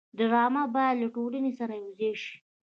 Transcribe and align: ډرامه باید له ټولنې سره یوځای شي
ډرامه 0.17 0.63
باید 0.75 0.95
له 1.01 1.07
ټولنې 1.15 1.51
سره 1.59 1.73
یوځای 1.81 2.13
شي 2.21 2.35